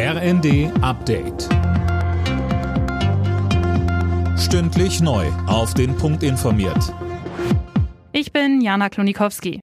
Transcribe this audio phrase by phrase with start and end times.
[0.00, 1.48] RND Update.
[4.38, 5.26] Stündlich neu.
[5.48, 6.94] Auf den Punkt informiert.
[8.12, 9.58] Ich bin Jana Klonikowski.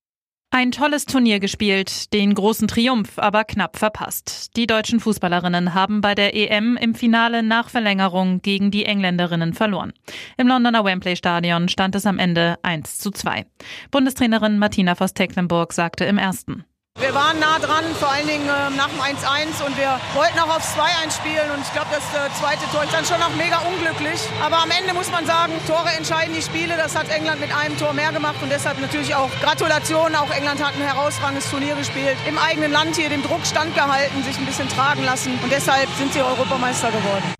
[0.51, 4.57] Ein tolles Turnier gespielt, den großen Triumph aber knapp verpasst.
[4.57, 9.93] Die deutschen Fußballerinnen haben bei der EM im Finale nach Verlängerung gegen die Engländerinnen verloren.
[10.35, 13.45] Im Londoner Wembley Stadion stand es am Ende 1 zu 2.
[13.89, 16.65] Bundestrainerin Martina Voss-Tecklenburg sagte im ersten.
[17.05, 20.55] Wir waren nah dran, vor allen Dingen äh, nach dem 1-1 und wir wollten auch
[20.55, 23.59] aufs 2-1 spielen und ich glaube, das äh, zweite Tor ist dann schon noch mega
[23.67, 24.19] unglücklich.
[24.41, 26.77] Aber am Ende muss man sagen, Tore entscheiden die Spiele.
[26.77, 30.15] Das hat England mit einem Tor mehr gemacht und deshalb natürlich auch Gratulation.
[30.15, 34.39] Auch England hat ein herausragendes Turnier gespielt, im eigenen Land hier dem Druck standgehalten, sich
[34.39, 37.34] ein bisschen tragen lassen und deshalb sind sie Europameister geworden.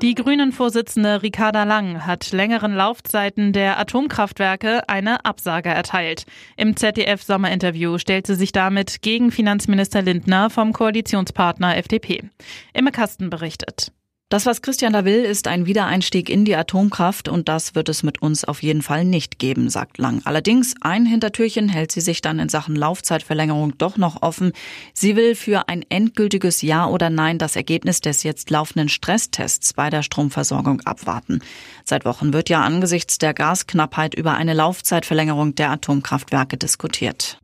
[0.00, 6.24] Die Grünen-Vorsitzende Ricarda Lang hat längeren Laufzeiten der Atomkraftwerke eine Absage erteilt.
[6.56, 12.30] Im ZDF-Sommerinterview stellt sie sich damit gegen Finanzminister Lindner vom Koalitionspartner FDP.
[12.74, 13.90] Imme Kasten berichtet.
[14.30, 18.02] Das, was Christian da will, ist ein Wiedereinstieg in die Atomkraft und das wird es
[18.02, 20.20] mit uns auf jeden Fall nicht geben, sagt Lang.
[20.26, 24.52] Allerdings, ein Hintertürchen hält sie sich dann in Sachen Laufzeitverlängerung doch noch offen.
[24.92, 29.88] Sie will für ein endgültiges Ja oder Nein das Ergebnis des jetzt laufenden Stresstests bei
[29.88, 31.40] der Stromversorgung abwarten.
[31.84, 37.38] Seit Wochen wird ja angesichts der Gasknappheit über eine Laufzeitverlängerung der Atomkraftwerke diskutiert.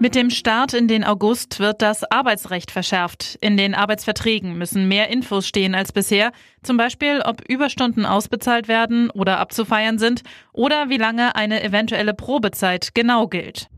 [0.00, 3.36] Mit dem Start in den August wird das Arbeitsrecht verschärft.
[3.40, 6.30] In den Arbeitsverträgen müssen mehr Infos stehen als bisher,
[6.62, 12.94] zum Beispiel ob Überstunden ausbezahlt werden oder abzufeiern sind oder wie lange eine eventuelle Probezeit
[12.94, 13.68] genau gilt.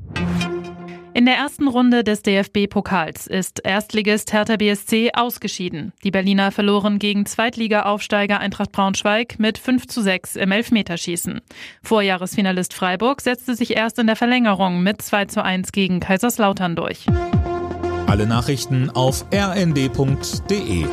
[1.13, 5.93] In der ersten Runde des DFB-Pokals ist Erstligist Hertha BSC ausgeschieden.
[6.05, 11.41] Die Berliner verloren gegen Zweitliga-Aufsteiger Eintracht Braunschweig mit 5 zu 6 im Elfmeterschießen.
[11.83, 17.07] Vorjahresfinalist Freiburg setzte sich erst in der Verlängerung mit 2 zu 1 gegen Kaiserslautern durch.
[18.07, 20.87] Alle Nachrichten auf rnd.de